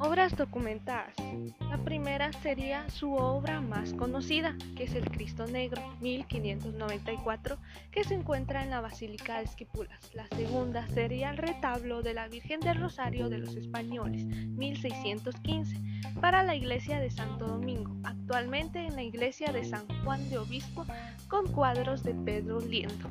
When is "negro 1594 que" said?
5.46-8.04